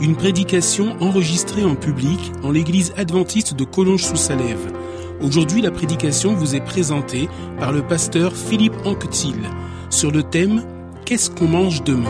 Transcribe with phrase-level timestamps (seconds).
[0.00, 4.72] Une prédication enregistrée en public en l'église adventiste de Collonges-sous-Salève.
[5.20, 9.36] Aujourd'hui, la prédication vous est présentée par le pasteur Philippe Anquetil
[9.90, 10.64] sur le thème
[11.04, 12.08] Qu'est-ce qu'on mange demain?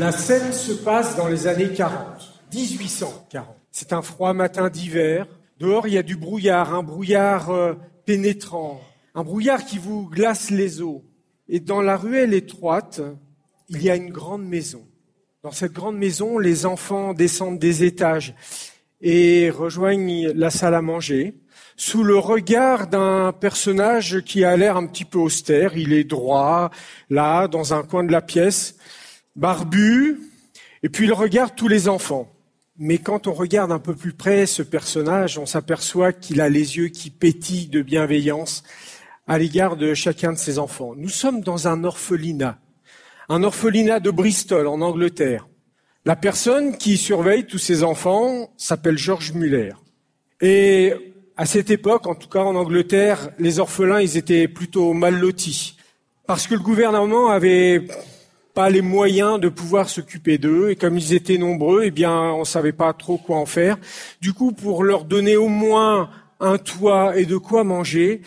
[0.00, 1.92] La scène se passe dans les années 40,
[2.54, 3.46] 1840.
[3.70, 5.26] C'est un froid matin d'hiver.
[5.60, 7.74] Dehors, il y a du brouillard, un brouillard euh,
[8.06, 8.80] pénétrant,
[9.14, 11.00] un brouillard qui vous glace les os.
[11.48, 13.00] Et dans la ruelle étroite,
[13.68, 14.86] il y a une grande maison.
[15.42, 18.34] Dans cette grande maison, les enfants descendent des étages
[19.00, 21.34] et rejoignent la salle à manger
[21.76, 25.76] sous le regard d'un personnage qui a l'air un petit peu austère.
[25.76, 26.70] Il est droit,
[27.10, 28.76] là, dans un coin de la pièce,
[29.34, 30.20] barbu,
[30.82, 32.32] et puis il regarde tous les enfants.
[32.78, 36.76] Mais quand on regarde un peu plus près ce personnage, on s'aperçoit qu'il a les
[36.76, 38.62] yeux qui pétillent de bienveillance
[39.26, 40.94] à l'égard de chacun de ses enfants.
[40.96, 42.58] Nous sommes dans un orphelinat
[43.28, 45.48] un orphelinat de Bristol en Angleterre.
[46.04, 49.72] La personne qui surveille tous ces enfants s'appelle George Muller.
[50.40, 50.92] Et
[51.36, 55.76] à cette époque, en tout cas en Angleterre, les orphelins, ils étaient plutôt mal lotis.
[56.26, 57.86] Parce que le gouvernement avait
[58.54, 62.44] pas les moyens de pouvoir s'occuper d'eux, et comme ils étaient nombreux, eh bien, on
[62.44, 63.78] savait pas trop quoi en faire.
[64.20, 68.20] Du coup, pour leur donner au moins un toit et de quoi manger,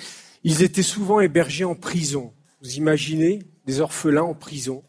[0.45, 2.31] ils étaient souvent hébergés en prison.
[2.61, 4.83] Vous imaginez des orphelins en prison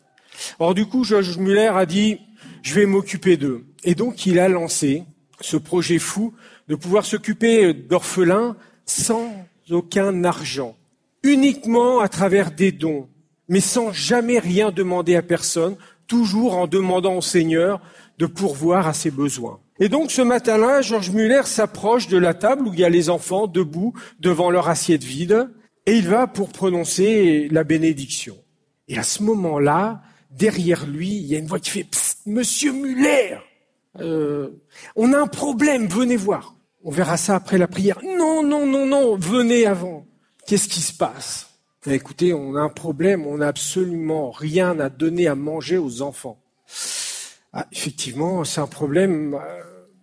[0.58, 2.20] Or du coup, Georges Muller a dit,
[2.62, 3.64] je vais m'occuper d'eux.
[3.82, 5.04] Et donc, il a lancé
[5.40, 6.34] ce projet fou
[6.68, 9.32] de pouvoir s'occuper d'orphelins sans
[9.70, 10.76] aucun argent,
[11.22, 13.08] uniquement à travers des dons,
[13.48, 17.80] mais sans jamais rien demander à personne, toujours en demandant au Seigneur
[18.18, 19.58] de pourvoir à ses besoins.
[19.78, 23.10] Et donc ce matin-là, Georges Muller s'approche de la table où il y a les
[23.10, 25.50] enfants debout devant leur assiette vide,
[25.84, 28.36] et il va pour prononcer la bénédiction.
[28.88, 31.86] Et à ce moment-là, derrière lui, il y a une voix qui fait
[32.26, 33.36] Monsieur Muller,
[34.00, 34.50] euh,
[34.94, 36.54] on a un problème, venez voir.
[36.82, 37.98] On verra ça après la prière.
[38.04, 40.06] Non, non, non, non, venez avant.
[40.46, 41.50] Qu'est-ce qui se passe?
[41.86, 46.02] Eh, Écoutez, on a un problème, on n'a absolument rien à donner à manger aux
[46.02, 46.40] enfants.
[47.52, 49.38] Ah, effectivement, c'est un problème.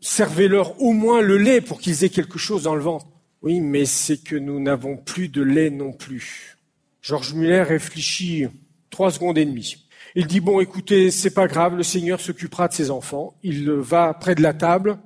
[0.05, 3.07] Servez-leur au moins le lait pour qu'ils aient quelque chose dans le ventre.
[3.41, 6.57] Oui, mais c'est que nous n'avons plus de lait non plus.
[7.01, 8.47] Georges Muller réfléchit
[8.89, 9.77] trois secondes et demie.
[10.15, 13.33] Il dit, bon, écoutez, c'est pas grave, le Seigneur s'occupera de ses enfants.
[13.43, 14.97] Il va près de la table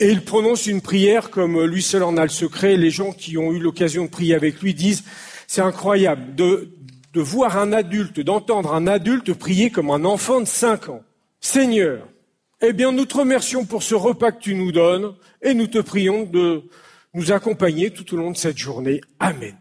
[0.00, 2.78] et il prononce une prière comme lui seul en a le secret.
[2.78, 5.04] Les gens qui ont eu l'occasion de prier avec lui disent,
[5.46, 6.70] c'est incroyable de,
[7.12, 11.02] de voir un adulte, d'entendre un adulte prier comme un enfant de cinq ans.
[11.38, 12.08] Seigneur,
[12.60, 15.78] eh bien, nous te remercions pour ce repas que tu nous donnes et nous te
[15.78, 16.64] prions de
[17.14, 19.00] nous accompagner tout au long de cette journée.
[19.20, 19.56] Amen.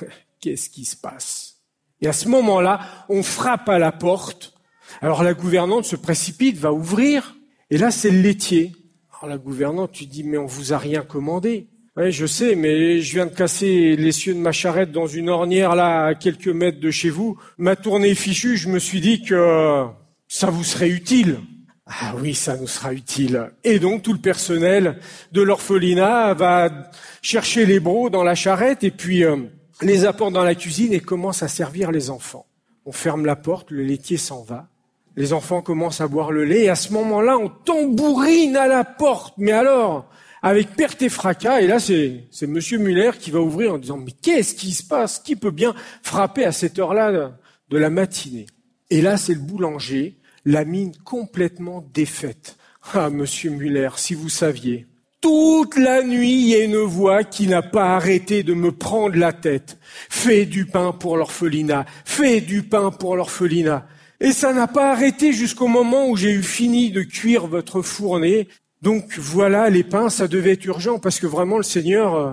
[0.40, 1.56] Qu'est-ce qui se passe?
[2.00, 4.54] Et à ce moment-là, on frappe à la porte.
[5.00, 7.34] Alors la gouvernante se précipite, va ouvrir,
[7.70, 8.72] et là c'est le laitier.
[9.10, 11.68] Alors la gouvernante, tu dis, mais on vous a rien commandé.
[11.96, 15.76] Oui, je sais, mais je viens de casser l'essieu de ma charrette dans une ornière
[15.76, 17.38] là, à quelques mètres de chez vous.
[17.56, 19.84] Ma tournée fichue, je me suis dit que
[20.26, 21.38] ça vous serait utile.
[21.86, 23.50] Ah oui, ça nous sera utile.
[23.62, 24.98] Et donc tout le personnel
[25.32, 26.90] de l'orphelinat va
[27.20, 29.36] chercher les brocs dans la charrette et puis euh,
[29.82, 32.46] les apporte dans la cuisine et commence à servir les enfants.
[32.86, 34.68] On ferme la porte, le laitier s'en va.
[35.16, 38.82] Les enfants commencent à boire le lait et à ce moment-là, on tambourine à la
[38.84, 39.34] porte.
[39.36, 40.10] Mais alors,
[40.42, 43.98] avec perte et fracas, et là c'est, c'est Monsieur Muller qui va ouvrir en disant
[43.98, 45.18] mais qu'est-ce qui se passe?
[45.18, 47.32] Qui peut bien frapper à cette heure-là
[47.68, 48.46] de la matinée?
[48.90, 52.56] Et là c'est le boulanger, la mine complètement défaite.
[52.92, 54.86] Ah Monsieur Muller, si vous saviez,
[55.24, 59.16] toute la nuit, il y a une voix qui n'a pas arrêté de me prendre
[59.16, 59.78] la tête.
[60.10, 61.86] Fais du pain pour l'orphelinat.
[62.04, 63.86] Fais du pain pour l'orphelinat.
[64.20, 68.48] Et ça n'a pas arrêté jusqu'au moment où j'ai eu fini de cuire votre fournée.
[68.82, 72.32] Donc voilà, les pains, ça devait être urgent parce que vraiment le Seigneur, euh,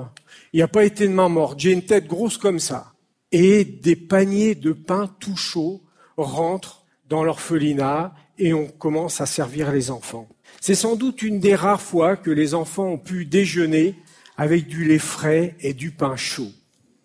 [0.51, 1.61] il n'y a pas été de main morte.
[1.61, 2.91] J'ai une tête grosse comme ça.
[3.31, 5.81] Et des paniers de pain tout chaud
[6.17, 6.80] rentrent
[7.11, 10.29] dans l'orphelinat et on commence à servir les enfants.
[10.61, 13.95] C'est sans doute une des rares fois que les enfants ont pu déjeuner
[14.37, 16.47] avec du lait frais et du pain chaud.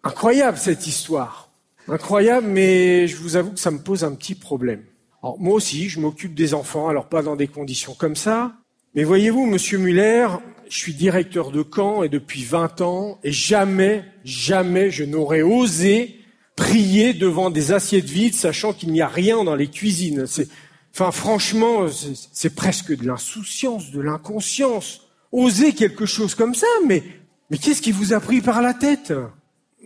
[0.05, 1.51] Incroyable cette histoire.
[1.89, 4.85] Incroyable, mais je vous avoue que ça me pose un petit problème.
[5.25, 8.53] Alors, moi aussi, je m'occupe des enfants, alors pas dans des conditions comme ça.
[8.95, 10.29] Mais voyez-vous, monsieur Muller,
[10.69, 16.21] je suis directeur de camp et depuis 20 ans, et jamais, jamais je n'aurais osé
[16.57, 20.27] prier devant des assiettes vides, sachant qu'il n'y a rien dans les cuisines.
[20.27, 20.49] C'est,
[20.95, 21.87] enfin, franchement,
[22.33, 25.03] c'est presque de l'insouciance, de l'inconscience.
[25.33, 27.03] Oser quelque chose comme ça, mais,
[27.51, 29.13] mais qu'est-ce qui vous a pris par la tête?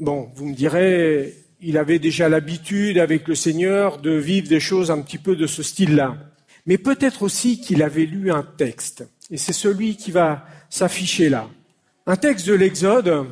[0.01, 4.91] Bon, vous me direz, il avait déjà l'habitude avec le Seigneur de vivre des choses
[4.91, 6.17] un petit peu de ce style-là.
[6.67, 9.05] Mais peut-être aussi qu'il avait lu un texte.
[9.31, 11.49] Et c'est celui qui va s'afficher là.
[12.07, 13.27] Un texte de l'Exode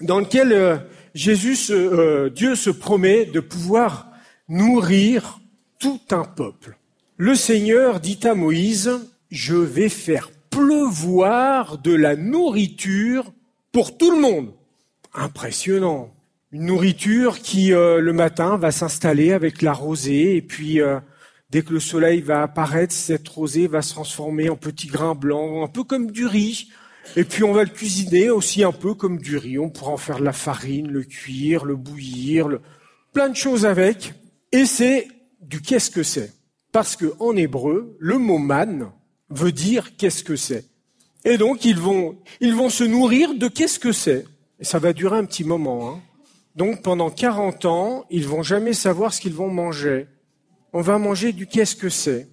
[0.00, 0.80] dans lequel
[1.14, 4.08] Jésus, euh, Dieu se promet de pouvoir
[4.48, 5.40] nourrir
[5.78, 6.78] tout un peuple.
[7.16, 8.90] Le Seigneur dit à Moïse,
[9.30, 13.32] je vais faire pleuvoir de la nourriture
[13.72, 14.52] pour tout le monde.
[15.14, 16.14] Impressionnant.
[16.52, 21.00] Une nourriture qui, euh, le matin, va s'installer avec la rosée, et puis, euh,
[21.50, 25.64] dès que le soleil va apparaître, cette rosée va se transformer en petits grains blancs,
[25.64, 26.68] un peu comme du riz.
[27.16, 29.58] Et puis, on va le cuisiner aussi un peu comme du riz.
[29.58, 32.48] On pourra en faire de la farine, le cuire, le bouillir,
[33.12, 34.14] plein de choses avec.
[34.52, 35.08] Et c'est
[35.40, 36.32] du qu'est-ce que c'est.
[36.70, 38.90] Parce que, en hébreu, le mot man
[39.30, 40.64] veut dire qu'est-ce que c'est.
[41.24, 44.24] Et donc, ils vont, ils vont se nourrir de qu'est-ce que c'est.
[44.58, 46.00] Et ça va durer un petit moment, hein.
[46.54, 50.06] Donc pendant 40 ans, ils vont jamais savoir ce qu'ils vont manger.
[50.72, 52.28] On va manger du qu'est-ce que c'est.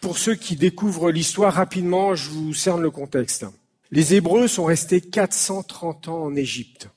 [0.00, 3.46] Pour ceux qui découvrent l'histoire rapidement, je vous cerne le contexte.
[3.90, 6.88] Les Hébreux sont restés 430 ans en Égypte.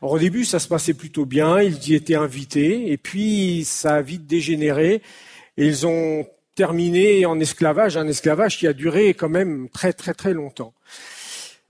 [0.00, 3.96] Alors au début, ça se passait plutôt bien, ils y étaient invités, et puis ça
[3.96, 5.02] a vite dégénéré,
[5.56, 10.14] et ils ont terminé en esclavage, un esclavage qui a duré quand même très très
[10.14, 10.74] très longtemps.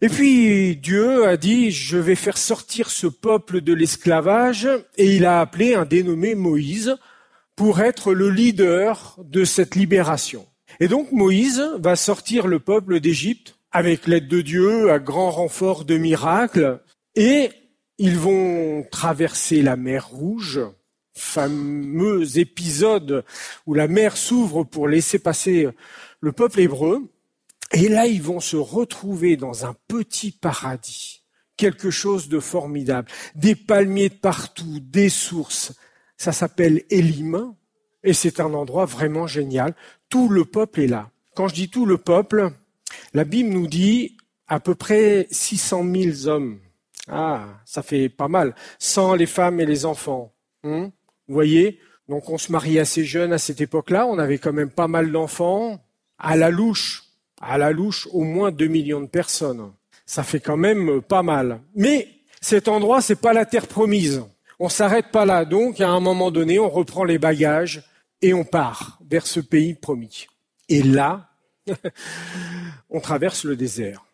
[0.02, 5.24] Et puis Dieu a dit, je vais faire sortir ce peuple de l'esclavage, et il
[5.24, 6.96] a appelé un dénommé Moïse
[7.56, 10.46] pour être le leader de cette libération.
[10.80, 15.84] Et donc Moïse va sortir le peuple d'Égypte avec l'aide de Dieu, à grand renfort
[15.84, 16.80] de miracles,
[17.16, 17.50] et
[17.98, 20.60] ils vont traverser la mer Rouge,
[21.14, 23.24] fameux épisode
[23.66, 25.68] où la mer s'ouvre pour laisser passer
[26.20, 27.08] le peuple hébreu.
[27.72, 31.24] Et là, ils vont se retrouver dans un petit paradis,
[31.56, 35.72] quelque chose de formidable, des palmiers de partout, des sources.
[36.16, 37.54] Ça s'appelle Élim,
[38.04, 39.74] et c'est un endroit vraiment génial.
[40.08, 41.10] Tout le peuple est là.
[41.34, 42.50] Quand je dis tout le peuple,
[43.14, 44.16] la Bible nous dit
[44.46, 46.60] à peu près 600 000 hommes.
[47.08, 48.54] Ah, ça fait pas mal.
[48.78, 50.32] Sans les femmes et les enfants.
[50.62, 50.92] Hein
[51.26, 51.80] Vous voyez?
[52.08, 54.06] Donc on se marie assez jeune à cette époque-là.
[54.06, 55.80] On avait quand même pas mal d'enfants.
[56.18, 57.04] À la louche,
[57.40, 59.72] à la louche au moins 2 millions de personnes.
[60.06, 61.60] Ça fait quand même pas mal.
[61.74, 62.08] Mais
[62.40, 64.22] cet endroit, c'est pas la terre promise.
[64.60, 65.44] On s'arrête pas là.
[65.44, 67.82] Donc, à un moment donné, on reprend les bagages
[68.24, 70.28] et on part vers ce pays promis.
[70.70, 71.28] Et là,
[72.90, 74.06] on traverse le désert.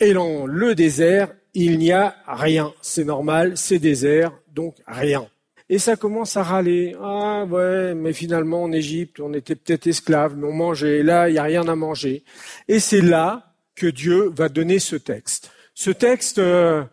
[0.00, 2.72] Et dans le désert, il n'y a rien.
[2.80, 5.28] C'est normal, c'est désert, donc rien.
[5.68, 6.96] Et ça commence à râler.
[6.98, 11.02] Ah ouais, mais finalement en Égypte, on était peut-être esclaves, mais on mangeait.
[11.02, 12.24] Là, il n'y a rien à manger.
[12.68, 15.50] Et c'est là que Dieu va donner ce texte.
[15.74, 16.84] Ce texte euh,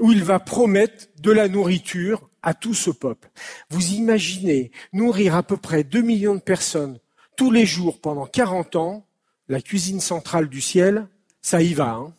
[0.00, 3.30] où il va promettre de la nourriture à tout ce peuple.
[3.70, 6.98] Vous imaginez nourrir à peu près 2 millions de personnes
[7.36, 9.06] tous les jours pendant 40 ans,
[9.48, 11.08] la cuisine centrale du ciel,
[11.40, 11.94] ça y va.
[11.94, 12.14] Hein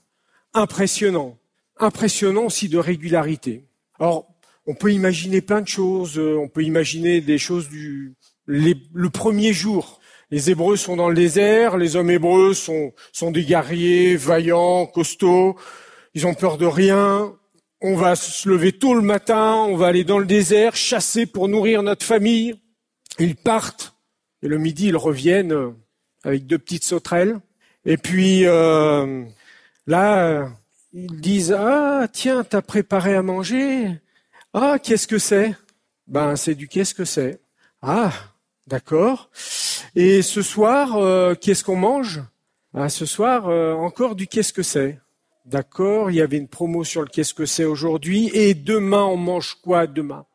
[0.53, 1.37] Impressionnant.
[1.77, 3.65] Impressionnant aussi de régularité.
[3.99, 4.27] Alors,
[4.65, 6.17] on peut imaginer plein de choses.
[6.17, 8.15] Euh, on peut imaginer des choses du
[8.45, 9.99] le premier jour.
[10.29, 11.77] Les Hébreux sont dans le désert.
[11.77, 15.55] Les hommes hébreux sont, sont des guerriers vaillants, costauds.
[16.13, 17.33] Ils ont peur de rien.
[17.83, 19.53] On va se lever tôt le matin.
[19.67, 22.55] On va aller dans le désert chasser pour nourrir notre famille.
[23.19, 23.95] Ils partent
[24.41, 25.75] et le midi ils reviennent
[26.23, 27.39] avec deux petites sauterelles.
[27.85, 29.23] Et puis euh,
[29.85, 30.49] là,
[30.93, 33.99] ils disent ah tiens t'as préparé à manger
[34.55, 35.55] ah, qu'est-ce que c'est?
[36.05, 37.41] Ben, c'est du qu'est-ce que c'est.
[37.81, 38.11] Ah,
[38.67, 39.31] d'accord.
[39.95, 42.21] Et ce soir, euh, qu'est-ce qu'on mange?
[42.71, 44.99] Ben, Ce soir, euh, encore du qu'est-ce que c'est.
[45.45, 48.29] D'accord, il y avait une promo sur le qu'est-ce que c'est aujourd'hui.
[48.33, 50.25] Et demain, on mange quoi demain?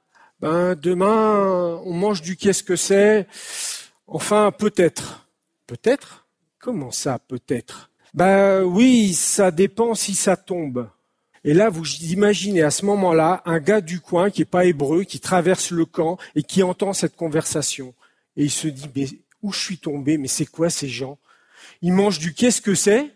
[0.41, 3.27] Ben, demain, on mange du qu'est-ce que c'est?
[4.07, 5.27] Enfin, peut-être.
[5.67, 6.27] Peut-être?
[6.59, 7.91] Comment ça, peut-être?
[8.13, 10.89] Ben oui, ça dépend si ça tombe.
[11.43, 15.05] Et là, vous imaginez à ce moment-là un gars du coin qui n'est pas hébreu,
[15.05, 17.95] qui traverse le camp et qui entend cette conversation.
[18.37, 19.07] Et il se dit, mais
[19.43, 20.19] où je suis tombé?
[20.19, 21.19] Mais c'est quoi ces gens?
[21.81, 23.11] Ils mangent du qu'est-ce que c'est?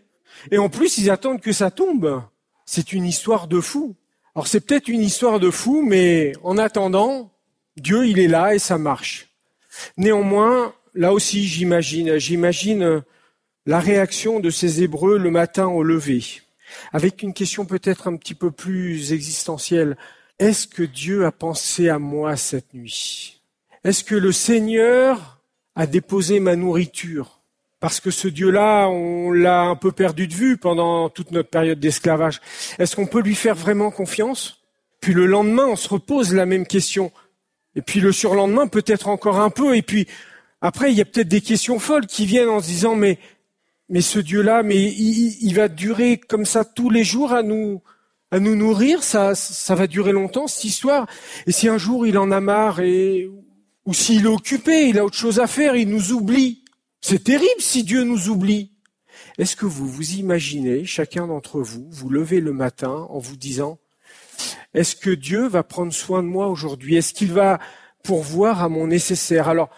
[0.51, 2.23] Et en plus, ils attendent que ça tombe.
[2.67, 3.95] C'est une histoire de fou.
[4.35, 7.31] Alors c'est peut-être une histoire de fou, mais en attendant,
[7.77, 9.29] Dieu, il est là et ça marche.
[9.97, 13.03] Néanmoins, là aussi, j'imagine, j'imagine
[13.67, 16.25] la réaction de ces Hébreux le matin au lever,
[16.93, 19.97] avec une question peut-être un petit peu plus existentielle.
[20.39, 23.43] Est-ce que Dieu a pensé à moi cette nuit?
[23.85, 25.43] Est-ce que le Seigneur
[25.75, 27.42] a déposé ma nourriture?
[27.83, 31.81] Parce que ce Dieu-là, on l'a un peu perdu de vue pendant toute notre période
[31.81, 32.41] d'esclavage.
[32.79, 34.63] Est-ce qu'on peut lui faire vraiment confiance?
[35.01, 37.11] Puis le lendemain, on se repose la même question.
[37.75, 39.77] Et puis le surlendemain, peut-être encore un peu.
[39.77, 40.07] Et puis
[40.61, 43.19] après, il y a peut-être des questions folles qui viennent en se disant, mais,
[43.89, 47.83] mais ce Dieu-là, mais il, va durer comme ça tous les jours à nous,
[48.31, 49.03] à nous nourrir?
[49.03, 51.09] Ça, ça va durer longtemps cette histoire?
[51.49, 53.29] Et si un jour il en a marre et
[53.87, 56.62] ou s'il est occupé, il a autre chose à faire, il nous oublie.
[57.03, 58.73] C'est terrible si Dieu nous oublie.
[59.37, 63.79] Est-ce que vous vous imaginez, chacun d'entre vous, vous levez le matin en vous disant,
[64.73, 66.97] est-ce que Dieu va prendre soin de moi aujourd'hui?
[66.97, 67.59] Est-ce qu'il va
[68.05, 69.49] pourvoir à mon nécessaire?
[69.49, 69.69] Alors,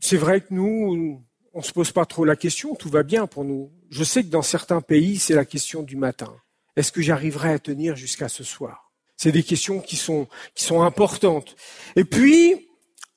[0.00, 1.22] c'est vrai que nous,
[1.52, 3.70] on se pose pas trop la question, tout va bien pour nous.
[3.90, 6.34] Je sais que dans certains pays, c'est la question du matin.
[6.76, 8.90] Est-ce que j'arriverai à tenir jusqu'à ce soir?
[9.18, 11.56] C'est des questions qui sont, qui sont importantes.
[11.94, 12.68] Et puis,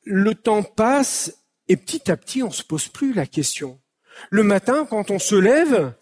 [0.03, 3.79] le temps passe et petit à petit, on se pose plus la question.
[4.29, 5.93] Le matin, quand on se lève,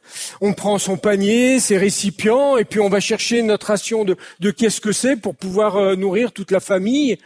[0.42, 4.52] on prend son panier, ses récipients, et puis on va chercher notre ration de, de
[4.52, 7.18] qu'est-ce que c'est pour pouvoir euh, nourrir toute la famille.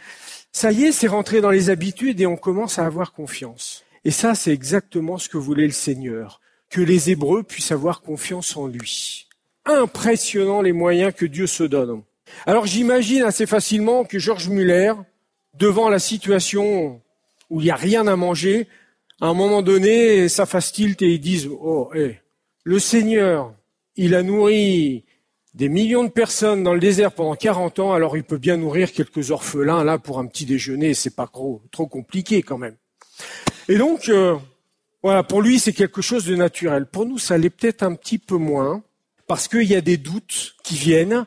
[0.52, 3.84] Ça y est, c'est rentré dans les habitudes et on commence à avoir confiance.
[4.04, 6.40] Et ça, c'est exactement ce que voulait le Seigneur,
[6.70, 9.26] que les Hébreux puissent avoir confiance en lui.
[9.64, 12.02] Impressionnant les moyens que Dieu se donne.
[12.46, 14.92] Alors j'imagine assez facilement que Georges Muller,
[15.54, 17.00] devant la situation
[17.50, 18.68] où il n'y a rien à manger,
[19.20, 22.20] à un moment donné, ça fasse tilt et ils disent, oh, hé,
[22.64, 23.54] le Seigneur,
[23.96, 25.04] il a nourri
[25.54, 28.92] des millions de personnes dans le désert pendant 40 ans, alors il peut bien nourrir
[28.92, 32.76] quelques orphelins là pour un petit déjeuner, c'est pas trop, trop compliqué quand même.
[33.68, 34.36] Et donc, euh,
[35.02, 36.84] voilà, pour lui c'est quelque chose de naturel.
[36.84, 38.82] Pour nous, ça l'est peut-être un petit peu moins,
[39.26, 41.24] parce qu'il y a des doutes qui viennent,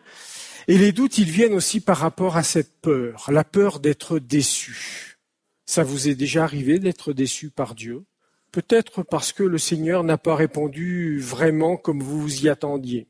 [0.67, 5.08] et les doutes, ils viennent aussi par rapport à cette peur, la peur d'être déçu.
[5.69, 8.03] Ça vous est déjà arrivé d'être déçu par Dieu?
[8.51, 13.07] Peut-être parce que le Seigneur n'a pas répondu vraiment comme vous vous y attendiez.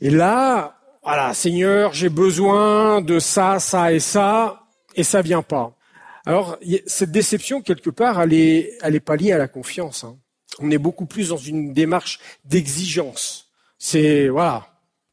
[0.00, 4.62] Et là, voilà, Seigneur, j'ai besoin de ça, ça et ça,
[4.94, 5.76] et ça vient pas.
[6.24, 6.56] Alors,
[6.86, 10.04] cette déception, quelque part, elle est, elle est pas liée à la confiance.
[10.04, 10.16] Hein.
[10.60, 13.50] On est beaucoup plus dans une démarche d'exigence.
[13.76, 14.68] C'est, voilà,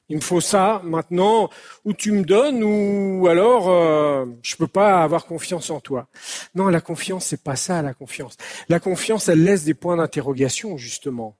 [0.09, 1.49] il me faut ça maintenant,
[1.85, 6.07] ou tu me donnes, ou alors euh, je peux pas avoir confiance en toi.
[6.55, 8.35] Non, la confiance, c'est pas ça, la confiance.
[8.69, 11.37] La confiance, elle laisse des points d'interrogation, justement.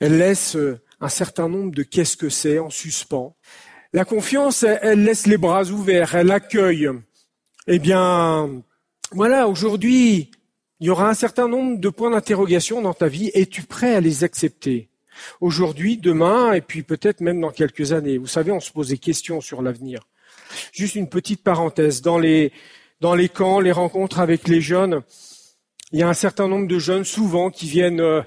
[0.00, 3.36] Elle laisse euh, un certain nombre de qu'est-ce que c'est en suspens.
[3.92, 6.88] La confiance, elle, laisse les bras ouverts, elle accueille.
[7.66, 8.62] Eh bien,
[9.12, 10.30] voilà, aujourd'hui,
[10.80, 13.30] il y aura un certain nombre de points d'interrogation dans ta vie.
[13.34, 14.90] Es-tu prêt à les accepter?
[15.40, 18.18] Aujourd'hui, demain, et puis peut-être même dans quelques années.
[18.18, 20.06] Vous savez, on se pose des questions sur l'avenir.
[20.72, 22.02] Juste une petite parenthèse.
[22.02, 22.52] Dans les,
[23.00, 25.02] dans les camps, les rencontres avec les jeunes,
[25.92, 28.22] il y a un certain nombre de jeunes, souvent, qui viennent euh,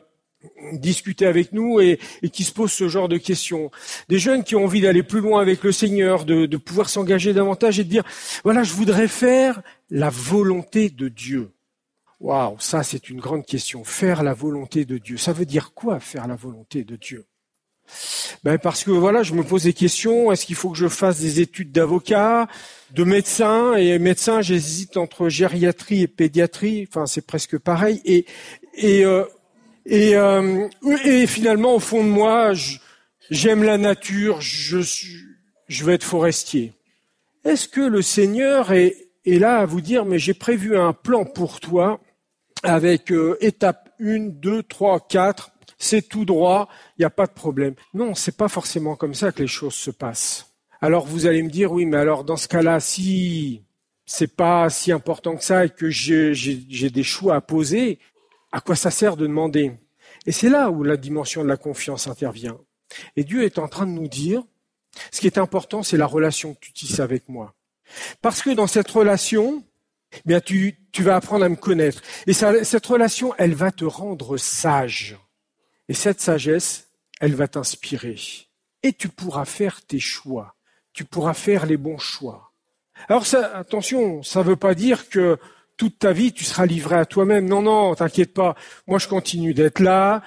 [0.74, 2.00] discuter avec nous et,
[2.32, 3.72] qui se posent ce genre de questions.
[4.08, 7.34] Des jeunes qui ont envie d'aller plus loin avec le Seigneur, de, de pouvoir s'engager
[7.34, 8.04] davantage et de dire,
[8.44, 11.52] voilà, je voudrais faire la volonté de Dieu.
[12.20, 13.84] Waouh, ça c'est une grande question.
[13.84, 15.18] Faire la volonté de Dieu.
[15.18, 17.26] Ça veut dire quoi faire la volonté de Dieu?
[18.44, 20.32] Ben parce que voilà, je me pose des questions.
[20.32, 22.48] Est-ce qu'il faut que je fasse des études d'avocat,
[22.92, 23.76] de médecin?
[23.76, 26.88] Et médecin, j'hésite entre gériatrie et pédiatrie.
[26.90, 28.02] Enfin, c'est presque pareil.
[28.06, 28.26] Et
[28.76, 29.24] et euh,
[29.86, 30.68] et, euh,
[31.04, 32.52] et finalement, au fond de moi,
[33.32, 34.40] j'aime la nature.
[34.42, 34.80] Je
[35.68, 36.74] je vais être forestier.
[37.46, 41.60] Est-ce que le Seigneur est là à vous dire, mais j'ai prévu un plan pour
[41.60, 42.00] toi
[42.64, 47.32] avec euh, étape 1, 2, 3, 4, c'est tout droit, il n'y a pas de
[47.32, 47.76] problème.
[47.94, 50.48] Non, c'est pas forcément comme ça que les choses se passent.
[50.82, 53.64] Alors vous allez me dire, oui, mais alors dans ce cas-là, si
[54.06, 58.00] c'est pas si important que ça et que j'ai des choix à poser,
[58.52, 59.74] à quoi ça sert de demander?
[60.26, 62.58] Et c'est là où la dimension de la confiance intervient.
[63.16, 64.44] Et Dieu est en train de nous dire,
[65.12, 67.54] ce qui est important, c'est la relation que tu tisses avec moi.
[68.22, 69.64] Parce que dans cette relation,
[70.26, 72.02] bien tu, vas apprendre à me connaître.
[72.28, 75.18] Et cette relation, elle va te rendre sage.
[75.88, 76.88] Et cette sagesse,
[77.20, 78.18] elle va t'inspirer.
[78.84, 80.56] Et tu pourras faire tes choix.
[80.94, 82.52] Tu pourras faire les bons choix.
[83.08, 83.24] Alors
[83.54, 85.38] attention, ça ne veut pas dire que
[85.78, 87.48] toute ta vie, tu seras livré à toi-même.
[87.48, 88.56] Non, non, t'inquiète pas.
[88.86, 90.22] Moi, je continue d'être là.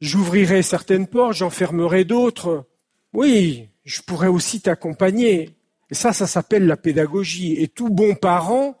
[0.00, 2.66] J'ouvrirai certaines portes, j'en fermerai d'autres.
[3.12, 5.56] Oui, je pourrais aussi t'accompagner.
[5.90, 7.60] Et ça, ça s'appelle la pédagogie.
[7.62, 8.78] Et tout bon parent,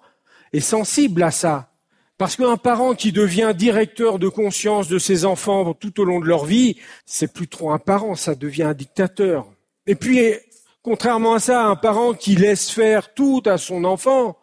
[0.54, 1.70] est sensible à ça.
[2.16, 6.26] Parce qu'un parent qui devient directeur de conscience de ses enfants tout au long de
[6.26, 9.46] leur vie, c'est plus trop un parent, ça devient un dictateur.
[9.86, 10.20] Et puis,
[10.82, 14.38] contrairement à ça, un parent qui laisse faire tout à son enfant,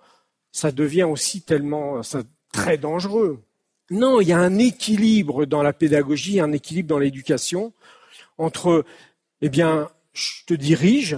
[0.51, 3.41] ça devient aussi tellement ça, très dangereux.
[3.89, 7.71] Non, il y a un équilibre dans la pédagogie, un équilibre dans l'éducation
[8.37, 8.83] entre,
[9.41, 11.17] eh bien, je te dirige,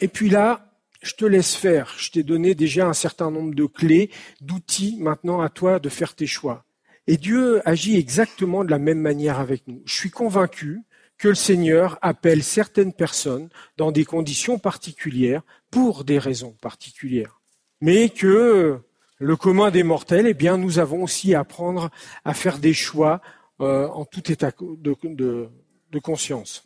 [0.00, 0.73] et puis là,
[1.04, 1.94] je te laisse faire.
[1.98, 6.14] Je t'ai donné déjà un certain nombre de clés, d'outils maintenant à toi de faire
[6.14, 6.64] tes choix.
[7.06, 9.82] Et Dieu agit exactement de la même manière avec nous.
[9.84, 10.80] Je suis convaincu
[11.18, 17.40] que le Seigneur appelle certaines personnes dans des conditions particulières pour des raisons particulières.
[17.80, 18.80] Mais que
[19.18, 21.90] le commun des mortels, eh bien, nous avons aussi à apprendre
[22.24, 23.20] à faire des choix
[23.60, 26.64] euh, en tout état de, conscience.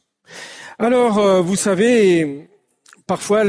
[0.78, 2.48] Alors, euh, vous savez,
[3.06, 3.44] parfois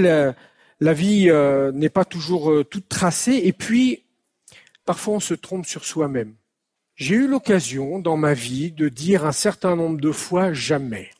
[0.82, 4.04] vie euh, n'est pas toujours toute tracée, et puis
[4.86, 6.34] parfois on se trompe sur soi-même.
[6.96, 11.12] J'ai eu l'occasion dans ma vie de dire un certain nombre de fois jamais.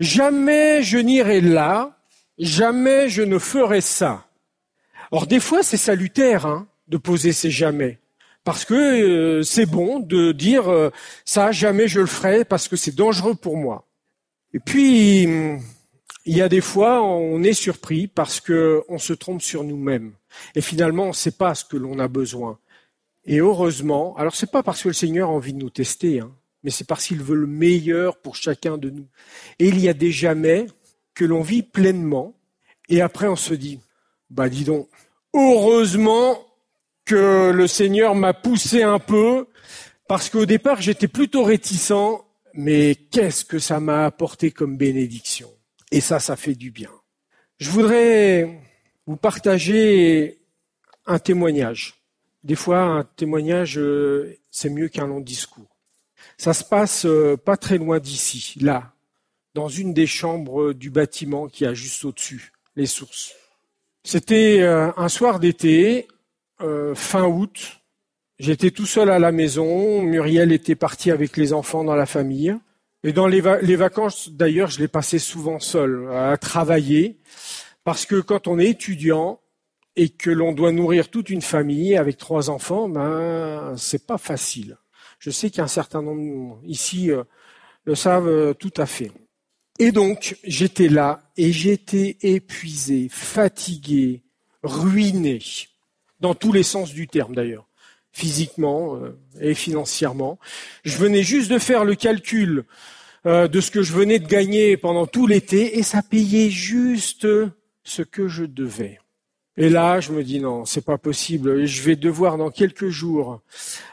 [0.00, 1.98] Jamais je n'irai là,
[2.38, 4.26] jamais je ne ferai ça.
[5.10, 7.98] Or des fois c'est salutaire, hein de poser ces jamais.
[8.44, 10.90] Parce que euh, c'est bon de dire euh,
[11.24, 13.84] ça, jamais je le ferai parce que c'est dangereux pour moi.
[14.54, 15.28] Et puis,
[16.26, 20.12] il y a des fois, on est surpris parce qu'on se trompe sur nous-mêmes.
[20.56, 22.58] Et finalement, on ne sait pas ce que l'on a besoin.
[23.24, 26.32] Et heureusement, alors c'est pas parce que le Seigneur a envie de nous tester, hein,
[26.64, 29.06] mais c'est parce qu'il veut le meilleur pour chacun de nous.
[29.60, 30.66] Et il y a des jamais
[31.14, 32.34] que l'on vit pleinement,
[32.88, 33.78] et après on se dit,
[34.28, 34.88] bah dis donc,
[35.32, 36.44] heureusement
[37.04, 39.46] que le Seigneur m'a poussé un peu,
[40.08, 42.20] parce qu'au départ, j'étais plutôt réticent,
[42.54, 45.55] mais qu'est-ce que ça m'a apporté comme bénédiction?
[45.96, 46.90] Et ça, ça fait du bien.
[47.56, 48.60] Je voudrais
[49.06, 50.42] vous partager
[51.06, 52.02] un témoignage.
[52.44, 55.74] Des fois, un témoignage, euh, c'est mieux qu'un long discours.
[56.36, 58.92] Ça se passe euh, pas très loin d'ici, là,
[59.54, 63.32] dans une des chambres du bâtiment qui a juste au-dessus, les sources.
[64.04, 66.08] C'était euh, un soir d'été,
[66.60, 67.80] euh, fin août.
[68.38, 70.02] J'étais tout seul à la maison.
[70.02, 72.54] Muriel était partie avec les enfants dans la famille.
[73.06, 77.18] Et dans les, vacances, d'ailleurs, je les passais souvent seul à travailler.
[77.84, 79.38] Parce que quand on est étudiant
[79.94, 84.76] et que l'on doit nourrir toute une famille avec trois enfants, ben, c'est pas facile.
[85.20, 87.22] Je sais qu'un certain nombre ici euh,
[87.84, 89.12] le savent euh, tout à fait.
[89.78, 94.24] Et donc, j'étais là et j'étais épuisé, fatigué,
[94.64, 95.38] ruiné
[96.18, 97.68] dans tous les sens du terme d'ailleurs,
[98.10, 100.40] physiquement euh, et financièrement.
[100.84, 102.64] Je venais juste de faire le calcul
[103.26, 107.26] euh, de ce que je venais de gagner pendant tout l'été et ça payait juste
[107.82, 108.98] ce que je devais.
[109.58, 111.64] Et là, je me dis non, c'est pas possible.
[111.64, 113.40] Je vais devoir dans quelques jours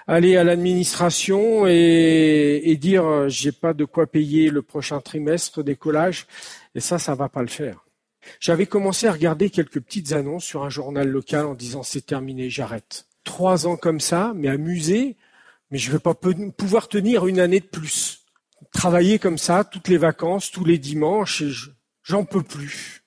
[0.08, 5.76] aller à l'administration et, et dire j'ai pas de quoi payer le prochain trimestre des
[5.76, 6.28] collages.
[6.76, 7.86] Et ça, ça va pas le faire.
[8.39, 12.50] J'avais commencé à regarder quelques petites annonces sur un journal local en disant c'est terminé,
[12.50, 13.06] j'arrête.
[13.24, 15.15] Trois ans comme ça, mais amusé,
[15.72, 18.22] mais je vais pas pouvoir tenir une année de plus.
[18.71, 21.43] Travailler comme ça, toutes les vacances, tous les dimanches,
[22.04, 23.04] j'en peux plus.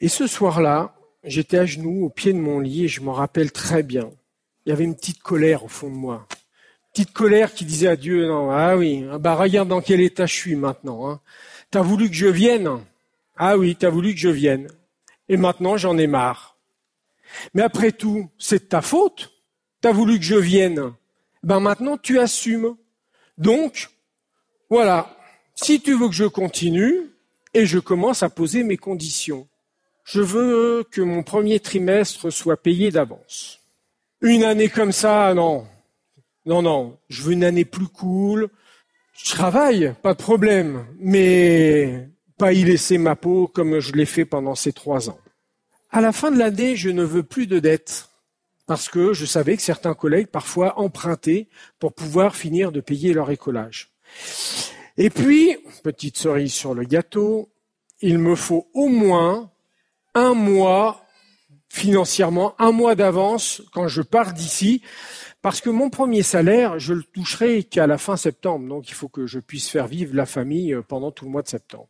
[0.00, 3.52] Et ce soir-là, j'étais à genoux au pied de mon lit et je m'en rappelle
[3.52, 4.10] très bien.
[4.64, 6.26] Il y avait une petite colère au fond de moi.
[6.92, 10.26] Petite colère qui disait à Dieu, non, ah oui, ah bah regarde dans quel état
[10.26, 11.10] je suis maintenant.
[11.10, 11.20] Hein.
[11.70, 12.70] T'as voulu que je vienne?
[13.36, 14.68] Ah oui, tu as voulu que je vienne.
[15.28, 16.56] Et maintenant, j'en ai marre.
[17.52, 19.32] Mais après tout, c'est de ta faute.
[19.82, 20.92] Tu as voulu que je vienne.
[21.42, 22.76] Ben maintenant, tu assumes.
[23.38, 23.90] Donc,
[24.74, 25.16] voilà.
[25.54, 27.14] Si tu veux que je continue,
[27.54, 29.46] et je commence à poser mes conditions.
[30.02, 33.60] Je veux que mon premier trimestre soit payé d'avance.
[34.20, 35.64] Une année comme ça, non.
[36.44, 36.98] Non, non.
[37.08, 38.48] Je veux une année plus cool.
[39.16, 40.86] Je travaille, pas de problème.
[40.98, 45.20] Mais pas y laisser ma peau comme je l'ai fait pendant ces trois ans.
[45.92, 48.08] À la fin de l'année, je ne veux plus de dettes
[48.66, 51.46] parce que je savais que certains collègues parfois empruntaient
[51.78, 53.93] pour pouvoir finir de payer leur écolage.
[54.96, 57.50] Et puis, petite cerise sur le gâteau,
[58.00, 59.50] il me faut au moins
[60.14, 61.04] un mois
[61.68, 64.82] financièrement, un mois d'avance quand je pars d'ici,
[65.42, 69.08] parce que mon premier salaire, je le toucherai qu'à la fin septembre, donc il faut
[69.08, 71.88] que je puisse faire vivre la famille pendant tout le mois de septembre.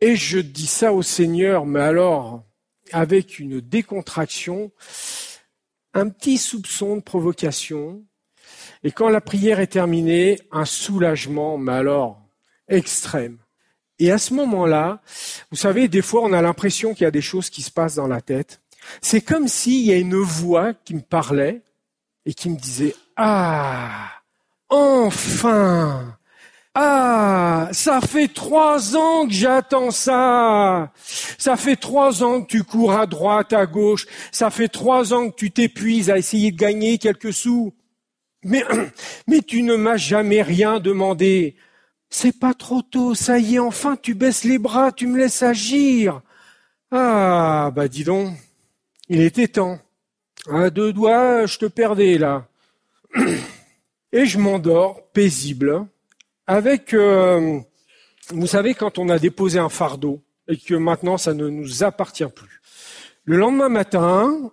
[0.00, 2.42] Et je dis ça au Seigneur, mais alors
[2.92, 4.72] avec une décontraction,
[5.94, 8.04] un petit soupçon de provocation.
[8.84, 12.20] Et quand la prière est terminée, un soulagement, mais alors
[12.68, 13.38] extrême.
[13.98, 15.00] Et à ce moment-là,
[15.50, 17.96] vous savez, des fois, on a l'impression qu'il y a des choses qui se passent
[17.96, 18.60] dans la tête.
[19.00, 21.62] C'est comme s'il y a une voix qui me parlait
[22.24, 24.10] et qui me disait Ah,
[24.68, 26.18] enfin
[26.80, 30.92] ah, ça fait trois ans que j'attends ça.
[31.36, 34.06] Ça fait trois ans que tu cours à droite, à gauche.
[34.30, 37.74] Ça fait trois ans que tu t'épuises à essayer de gagner quelques sous.
[38.44, 41.56] Mais, tu ne m'as jamais rien demandé.
[42.10, 45.42] C'est pas trop tôt, ça y est, enfin tu baisses les bras, tu me laisses
[45.42, 46.22] agir.
[46.90, 48.34] Ah, bah dis donc,
[49.10, 49.78] il était temps.
[50.50, 52.48] À deux doigts, je te perdais là.
[54.12, 55.86] Et je m'endors, paisible,
[56.46, 57.60] avec, euh,
[58.30, 62.28] vous savez, quand on a déposé un fardeau et que maintenant ça ne nous appartient
[62.34, 62.62] plus.
[63.24, 64.50] Le lendemain matin,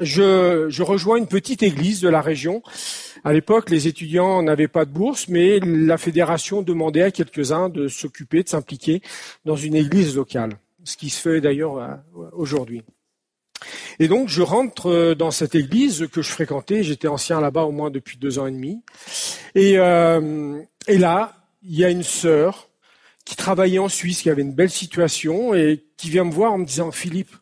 [0.00, 2.62] je, je rejoins une petite église de la région.
[3.24, 7.88] À l'époque, les étudiants n'avaient pas de bourse, mais la fédération demandait à quelques-uns de
[7.88, 9.02] s'occuper, de s'impliquer
[9.44, 11.94] dans une église locale, ce qui se fait d'ailleurs euh,
[12.32, 12.82] aujourd'hui.
[13.98, 16.84] Et donc, je rentre euh, dans cette église que je fréquentais.
[16.84, 18.80] J'étais ancien là-bas au moins depuis deux ans et demi.
[19.54, 21.32] Et, euh, et là,
[21.62, 22.68] il y a une sœur
[23.24, 26.58] qui travaillait en Suisse, qui avait une belle situation et qui vient me voir en
[26.58, 27.34] me disant Philippe,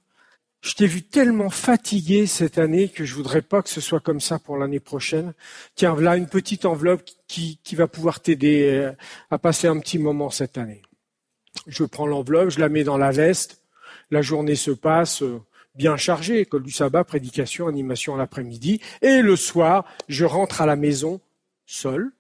[0.67, 4.19] je t'ai vu tellement fatigué cette année que je voudrais pas que ce soit comme
[4.19, 5.33] ça pour l'année prochaine.
[5.77, 8.93] Tiens, voilà une petite enveloppe qui, va pouvoir t'aider euh,
[9.31, 10.83] à passer un petit moment cette année.
[11.69, 13.63] Je prends l'enveloppe, je la mets dans la veste.
[14.11, 15.41] La journée se passe euh,
[15.77, 18.81] bien chargée, école du sabbat, prédication, animation l'après-midi.
[19.03, 21.21] Et le soir, je rentre à la maison
[21.65, 22.11] seul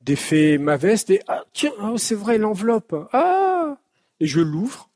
[0.00, 2.94] défait ma veste et ah tiens, oh, c'est vrai l'enveloppe.
[3.12, 3.76] Ah
[4.20, 4.88] et je l'ouvre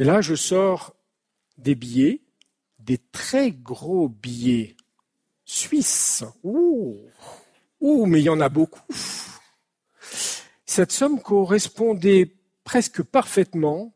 [0.00, 0.94] et là je sors
[1.58, 2.22] des billets,
[2.78, 4.76] des très gros billets
[5.44, 6.24] suisses.
[6.42, 6.96] Ouh,
[7.80, 8.82] ouh mais il y en a beaucoup.
[10.64, 13.94] Cette somme correspondait presque parfaitement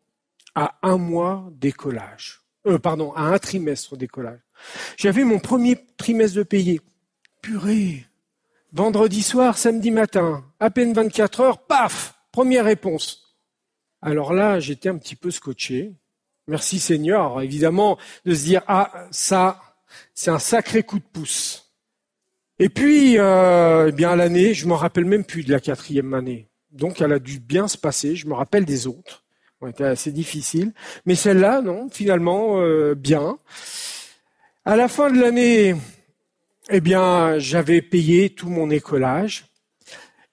[0.54, 2.42] à un mois d'écolage.
[2.66, 4.40] Euh, pardon, à un trimestre d'écolage.
[4.96, 6.80] J'avais mon premier trimestre de payé.
[7.40, 8.06] Purée,
[8.74, 13.36] Vendredi soir, samedi matin, à peine 24 heures, paf, première réponse.
[14.00, 15.92] Alors là, j'étais un petit peu scotché.
[16.52, 19.58] Merci Seigneur, évidemment, de se dire, ah, ça,
[20.12, 21.72] c'est un sacré coup de pouce.
[22.58, 26.50] Et puis, euh, eh bien, l'année, je m'en rappelle même plus de la quatrième année.
[26.70, 28.16] Donc, elle a dû bien se passer.
[28.16, 29.24] Je me rappelle des autres.
[29.62, 30.74] Ont été assez difficiles.
[31.06, 33.38] Mais celle-là, non, finalement, euh, bien.
[34.66, 35.74] À la fin de l'année,
[36.68, 39.46] eh bien, j'avais payé tout mon écolage.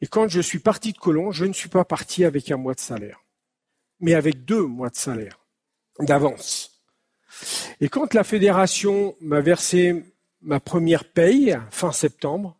[0.01, 2.73] Et quand je suis parti de Colomb, je ne suis pas parti avec un mois
[2.73, 3.23] de salaire,
[4.01, 5.38] mais avec deux mois de salaire
[5.99, 6.81] d'avance.
[7.81, 10.03] Et quand la fédération m'a versé
[10.41, 12.57] ma première paye, fin septembre,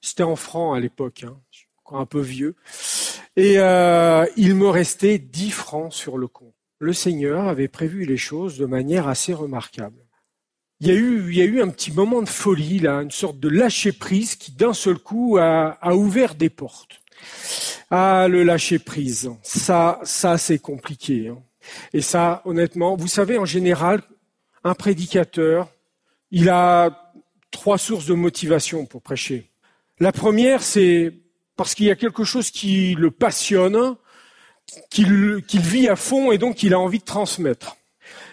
[0.00, 2.54] c'était en francs à l'époque, hein, je suis encore un peu vieux,
[3.36, 6.54] et euh, il me restait dix francs sur le compte.
[6.78, 10.02] Le Seigneur avait prévu les choses de manière assez remarquable
[10.80, 14.34] il y a eu, un petit moment de folie là, une sorte de lâcher prise
[14.34, 17.00] qui d'un seul coup a, a, ouvert des portes.
[17.90, 21.28] Ah, le lâcher prise, ça, ça c'est compliqué.
[21.28, 21.42] Hein.
[21.92, 24.02] Et ça, honnêtement, vous savez, en général,
[24.64, 25.68] un prédicateur,
[26.30, 27.12] il a
[27.50, 29.50] trois sources de motivation pour prêcher.
[29.98, 31.12] La première, c'est
[31.56, 33.96] parce qu'il y a quelque chose qui le passionne,
[34.88, 37.76] qu'il vit à fond et donc il a envie de transmettre.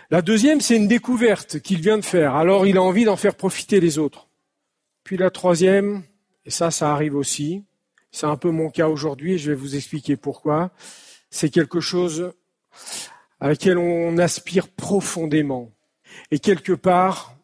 [0.10, 2.36] La deuxième, c'est une découverte qu'il vient de faire.
[2.36, 4.28] Alors il a envie d'en faire profiter les autres.
[5.04, 6.04] Puis la troisième,
[6.46, 7.66] et ça, ça arrive aussi,
[8.12, 10.72] c'est un peu mon cas aujourd'hui, et je vais vous expliquer pourquoi,
[11.30, 12.32] c'est quelque chose
[13.40, 15.72] à laquelle on aspire profondément.
[16.32, 17.36] Et quelque part,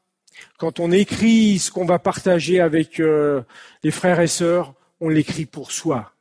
[0.58, 3.41] quand on écrit ce qu'on va partager avec euh,
[3.84, 6.13] les frères et sœurs, on l'écrit pour soi.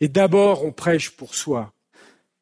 [0.00, 1.72] Et d'abord, on prêche pour soi.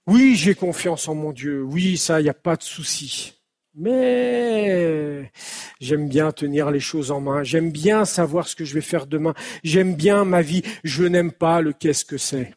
[0.07, 1.63] Oui, j'ai confiance en mon Dieu.
[1.63, 3.35] Oui, ça, il n'y a pas de souci.
[3.75, 5.33] Mais
[5.81, 7.43] j'aime bien tenir les choses en main.
[7.43, 9.35] J'aime bien savoir ce que je vais faire demain.
[9.65, 10.63] J'aime bien ma vie.
[10.85, 12.55] Je n'aime pas le qu'est-ce que c'est.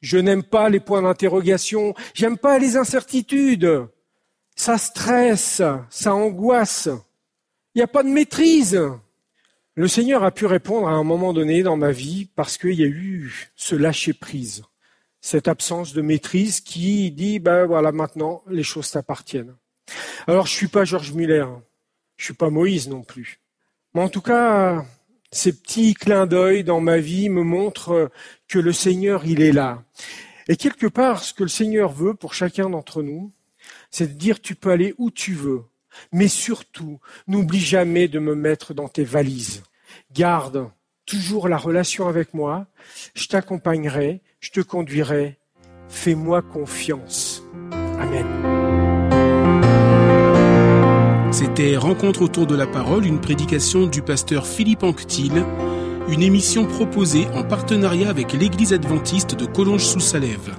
[0.00, 1.94] Je n'aime pas les points d'interrogation.
[2.14, 3.86] J'aime pas les incertitudes.
[4.56, 6.88] Ça stresse, ça angoisse.
[7.74, 8.80] Il n'y a pas de maîtrise.
[9.74, 12.82] Le Seigneur a pu répondre à un moment donné dans ma vie parce qu'il y
[12.82, 14.64] a eu ce lâcher prise
[15.20, 19.54] cette absence de maîtrise qui dit, ben voilà, maintenant, les choses t'appartiennent.
[20.26, 21.46] Alors, je suis pas Georges Muller,
[22.16, 23.40] je suis pas Moïse non plus.
[23.94, 24.84] Mais en tout cas,
[25.30, 28.10] ces petits clins d'œil dans ma vie me montrent
[28.48, 29.82] que le Seigneur, il est là.
[30.48, 33.32] Et quelque part, ce que le Seigneur veut pour chacun d'entre nous,
[33.90, 35.62] c'est de dire, tu peux aller où tu veux.
[36.12, 39.62] Mais surtout, n'oublie jamais de me mettre dans tes valises.
[40.12, 40.70] Garde
[41.06, 42.66] toujours la relation avec moi.
[43.14, 45.38] Je t'accompagnerai je te conduirai.
[45.88, 47.42] Fais-moi confiance.
[47.72, 48.49] Amen.
[51.32, 55.44] C'était Rencontre autour de la parole, une prédication du pasteur Philippe Anctil,
[56.08, 60.56] une émission proposée en partenariat avec l'église adventiste de Collonges-sous-Salève.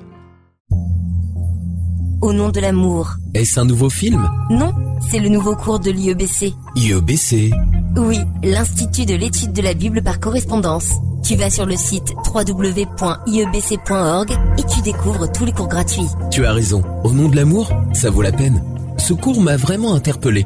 [2.21, 3.15] Au nom de l'amour.
[3.33, 4.29] Est-ce un nouveau film?
[4.49, 4.71] Non,
[5.09, 6.53] c'est le nouveau cours de l'IEBC.
[6.75, 7.51] IEBC
[7.97, 10.91] Oui, l'Institut de l'étude de la Bible par correspondance.
[11.23, 16.07] Tu vas sur le site www.iebc.org et tu découvres tous les cours gratuits.
[16.31, 18.63] Tu as raison, au nom de l'amour, ça vaut la peine.
[18.97, 20.45] Ce cours m'a vraiment interpellé.